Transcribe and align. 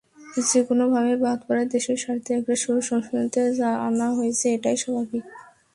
যেকোনোভাবে 0.49 1.13
বাদ 1.23 1.39
পড়ায় 1.47 1.69
দেশের 1.73 1.97
স্বার্থে 2.03 2.31
এটা 2.39 2.53
ষোড়শ 2.63 2.83
সংশোধনীতে 2.89 3.41
আনা 3.87 4.07
হয়েছে, 4.17 4.45
এটাই 4.55 4.77
স্বাভাবিক। 4.81 5.23